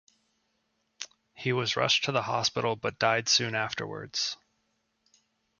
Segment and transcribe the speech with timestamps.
[1.35, 4.35] He was rushed to the hospital but died soon afterwards.